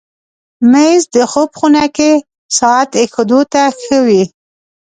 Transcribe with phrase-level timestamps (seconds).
[0.71, 2.11] مېز د خوب خونه کې
[2.57, 4.23] ساعت ایښودو ته ښه وي.